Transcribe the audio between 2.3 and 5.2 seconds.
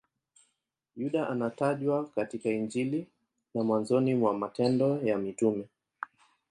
Injili na mwanzoni mwa Matendo ya